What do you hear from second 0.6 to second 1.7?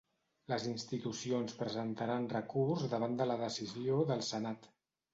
institucions